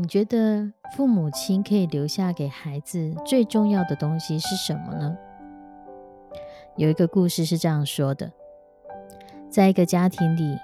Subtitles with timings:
[0.00, 5.18] 你觉得父母亲可以留下给孩子最重要的东西是什么呢？
[6.76, 8.30] 有一个故事是这样说的：
[9.50, 10.56] 在一个家庭里，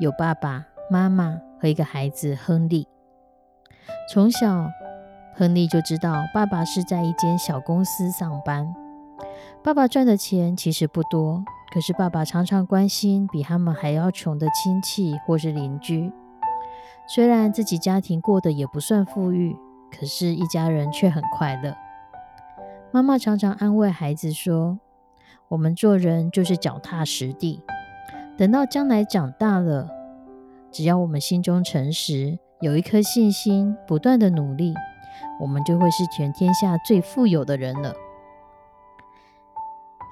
[0.00, 2.88] 有爸爸妈妈和一个孩子亨利。
[4.10, 4.70] 从小，
[5.34, 8.74] 亨利就知道爸爸是在一间小公司上班，
[9.62, 16.10] 爸爸赚的钱其实不多，可是爸爸常常关心比他们还要穷的亲戚或是邻居。
[17.12, 19.56] 虽然自己家庭过得也不算富裕，
[19.90, 21.74] 可是一家人却很快乐。
[22.92, 24.78] 妈妈常常安慰孩子说
[25.50, 27.60] ：“我们做人就是脚踏实地，
[28.38, 29.90] 等到将来长大了，
[30.70, 34.72] 只要我们心中诚实，有一颗信心，不断的努力，
[35.40, 37.92] 我们就会是全天下最富有的人了。”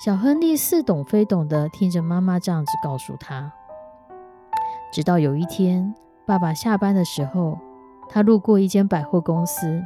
[0.05, 3.53] 小亨利似懂非懂的听着妈妈这样子告诉他，
[4.91, 5.95] 直到有一天。
[6.29, 7.59] 爸爸下班的时候，
[8.07, 9.83] 他路过一间百货公司。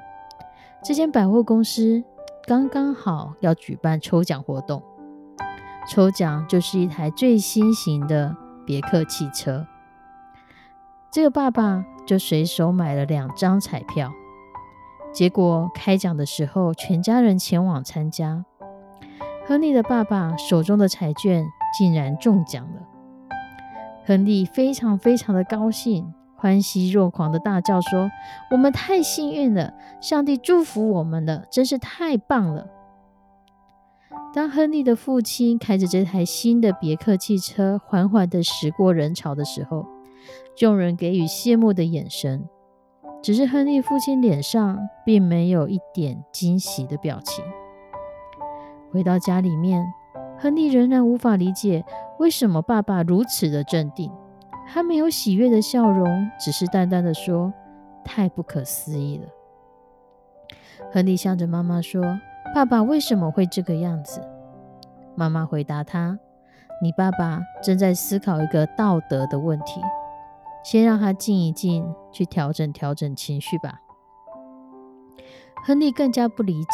[0.83, 2.03] 这间百货公司
[2.49, 4.83] 刚刚好要举办抽奖活动，
[5.89, 8.35] 抽奖就是一台最新型的
[8.67, 9.65] 别克汽车。
[11.13, 14.11] 这个爸爸就随手买了两张彩票。
[15.13, 18.45] 结果开奖的时候，全家人前往参加。
[19.47, 21.47] 亨利的爸爸手中的彩券
[21.79, 22.83] 竟然中奖了，
[24.05, 26.13] 亨利非常非常的高兴。
[26.43, 28.11] 欢喜若狂的大叫说
[28.51, 32.67] ：“我们太幸运了，上帝祝福我们了，真是太棒了！”
[34.35, 39.87] 当亨利的父亲开着这台新的别克汽车缓缓的驶过人潮的时候，
[40.57, 42.49] 众人给予羡慕的眼神。
[43.23, 47.45] 只是亨利父亲脸上并没有一点惊喜的表情。
[48.91, 49.87] 回到家里面，
[50.41, 51.85] 亨利仍然无法理解
[52.19, 54.11] 为什么爸爸如此的镇定。
[54.75, 57.53] 他没有喜悦的笑容，只是淡淡的说
[58.03, 59.29] ：“太不可思议了。”
[60.91, 62.03] 亨利向着妈妈说
[62.55, 64.27] ：“爸爸为什么会这个样子？”
[65.15, 66.19] 妈妈回答他
[66.81, 69.83] ：“你爸爸正在思考一个道德的问题，
[70.65, 73.83] 先让他静一静，去调整调整情绪吧。”
[75.67, 76.69] 亨利更加不理解：“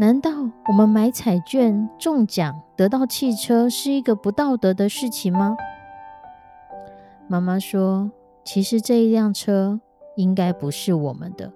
[0.00, 0.30] 难道
[0.66, 5.56] 我们买彩券中奖得到汽车是一个不道德的事情吗？”
[7.28, 8.10] 妈妈说
[8.44, 9.80] ：“其实这一辆车
[10.16, 11.50] 应该不是我们的，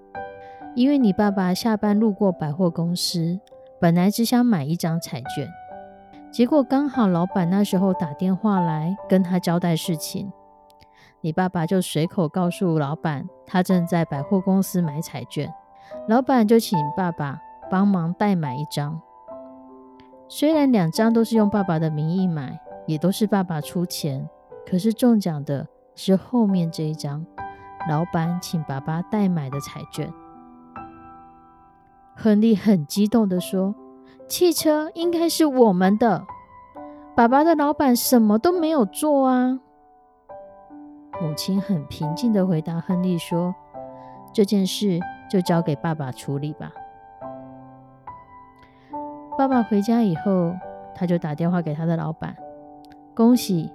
[0.75, 3.39] 因为你爸爸下班路过百货公司，
[3.79, 5.47] 本来只想买一张彩券，
[6.33, 10.33] 结果刚好老板那时候打电话来跟他交代事情，
[11.21, 15.53] 你爸爸就随口告诉老板，他正在百货公司买彩券，
[16.09, 17.39] 老板就请爸爸
[17.71, 18.99] 帮忙代买一张。
[20.29, 24.27] 虽然两张都是用爸爸的名义买，也都是爸爸出钱。”
[24.69, 27.25] 可是中奖的是后面这一张，
[27.89, 30.13] 老板请爸爸代买的彩券。
[32.17, 33.75] 亨利很激动的说
[34.27, 36.27] ：“汽车应该是我们的，
[37.15, 39.61] 爸爸的老板什么都没有做啊。”
[41.23, 43.55] 母亲很平静的回答亨利说
[44.35, 44.99] ：“这件事
[45.31, 46.73] 就交给爸爸处理吧。”
[49.39, 50.55] 爸爸回家以后，
[50.95, 52.35] 他就打电话给他的老板，
[53.15, 53.71] 恭喜。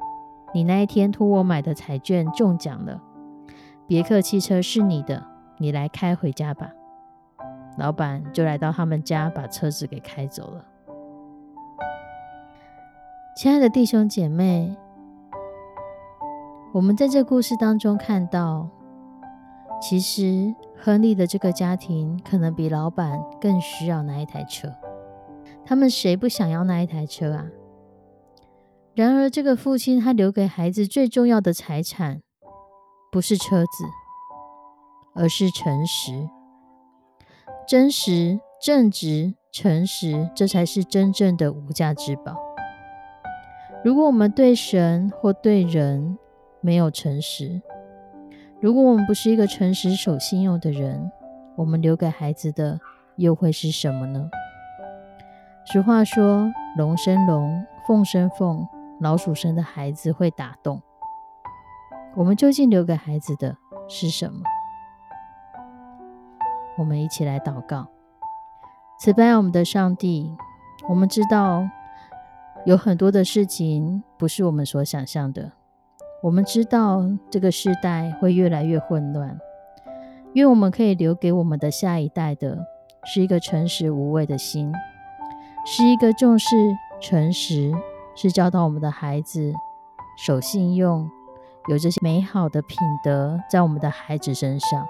[0.53, 3.01] 你那一天托我买的彩券中奖了，
[3.87, 5.23] 别克汽车是你的，
[5.57, 6.71] 你来开回家吧。
[7.77, 10.65] 老板就来到他们家，把车子给开走了。
[13.35, 14.75] 亲爱的弟兄姐妹，
[16.73, 18.67] 我们在这故事当中看到，
[19.81, 24.67] 其实亨利的这个家庭可能比老板更需要那一台车。
[25.63, 27.45] 他们谁不想要那一台车啊？
[28.93, 32.21] 然而，这个父亲他留给孩子最重要的财产，
[33.09, 33.85] 不是车子，
[35.15, 36.27] 而是诚实。
[37.65, 42.35] 真实正直、诚实，这才是真正的无价之宝。
[43.81, 46.17] 如果我们对神或对人
[46.59, 47.61] 没有诚实，
[48.59, 51.09] 如果我们不是一个诚实、守信用的人，
[51.55, 52.77] 我们留给孩子的
[53.15, 54.29] 又会是什么呢？
[55.65, 58.67] 俗话说：“龙生龙，凤生凤，
[59.01, 60.81] 老鼠生的孩子会打洞。”
[62.15, 63.57] 我们究竟留给孩子的
[63.87, 64.41] 是什么？
[66.77, 67.87] 我们一起来祷告。
[68.99, 70.35] 慈悲我们的上帝，
[70.87, 71.67] 我们知道
[72.65, 75.51] 有很多的事情不是我们所想象的。
[76.21, 79.39] 我们知道这个时代会越来越混乱，
[80.33, 82.59] 因为我们可以留给我们的下一代的
[83.05, 84.71] 是一个诚实无畏的心，
[85.65, 86.55] 是一个重视
[87.01, 87.71] 诚实，
[88.21, 89.51] 是教导我们的孩子
[90.15, 91.09] 守信用，
[91.69, 94.85] 有这些美好的品德在我们的孩子身上，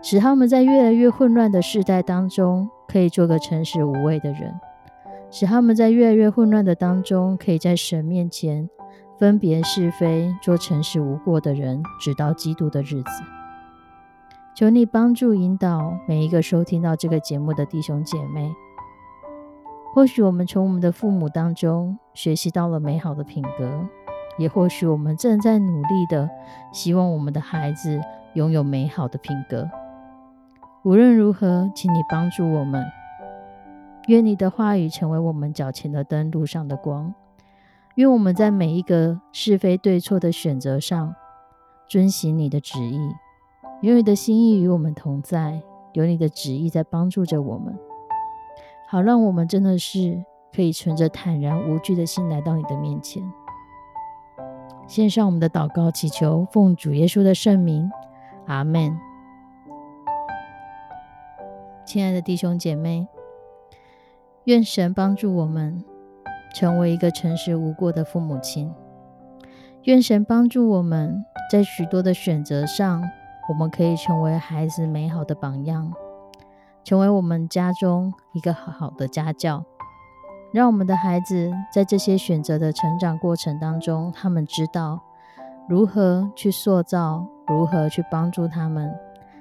[0.00, 2.70] 使他们在越来越混乱的时代当中。
[2.90, 4.58] 可以做个诚实无畏的人，
[5.30, 8.70] 使他们在越来越混乱的当中，可以在神面前
[9.18, 13.22] 分别是非，做诚实无过的人，直到基督的日子。
[14.54, 18.50] 求你帮助引导每一个收听到这个节目的弟兄姐妹。
[19.94, 23.86] 或许我们从我们的父母当中学习到了美好的品格，
[24.38, 26.28] 也或许我们正在努力的
[26.72, 28.00] 希望我们的孩子
[28.34, 29.68] 拥有美好的品格。
[30.84, 32.84] 无论如何，请你帮助我们。
[34.06, 37.12] 愿你的话语成为我们脚前的灯，路上的光。
[37.96, 41.14] 愿我们在每一个是非对错的选择上，
[41.88, 43.10] 遵行你的旨意。
[43.82, 45.60] 愿你的心意与我们同在，
[45.94, 47.76] 有你的旨意在帮助着我们。
[48.90, 53.22] 好，让我们真的是可以存着坦然无惧的心来到你的面前，
[54.86, 57.90] 献上我们的祷告，祈求奉主耶稣的圣名，
[58.46, 58.98] 阿门。
[61.84, 63.06] 亲爱的弟兄姐妹，
[64.44, 65.84] 愿神帮助我们
[66.54, 68.72] 成为一个诚实无过的父母亲。
[69.82, 73.02] 愿神帮助我们在许多的选择上，
[73.50, 75.92] 我们可以成为孩子美好的榜样，
[76.88, 79.62] 成为我们家中一个好的家教，
[80.54, 84.98] 让我们的孩子在这些选择的成长过程当中，他们知道
[85.68, 88.90] 如何去塑造，如何去帮助他们，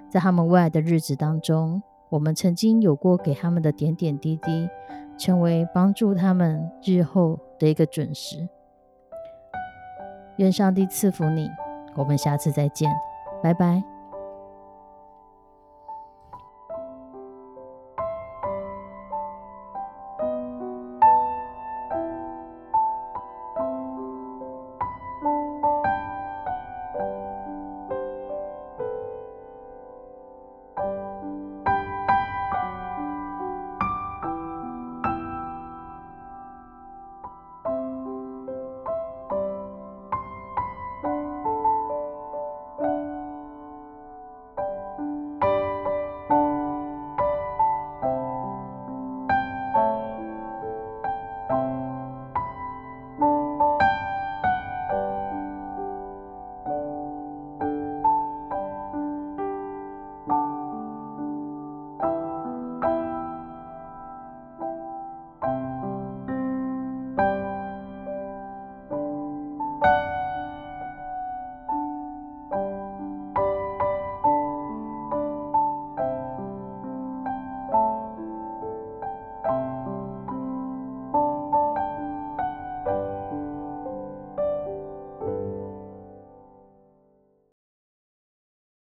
[0.10, 1.82] 在他们未来的日子当中。
[2.10, 4.68] 我们曾经有过给他们的点点滴滴，
[5.18, 8.50] 成为帮助他们日后的一个准时。
[10.36, 11.50] 愿上帝赐福你，
[11.96, 12.92] 我们下次再见，
[13.42, 13.97] 拜拜。